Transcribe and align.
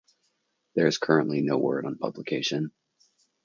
There 0.73 0.87
is 0.87 0.97
currently 0.97 1.41
no 1.43 1.59
word 1.59 1.85
on 1.85 1.99
publication. 1.99 2.71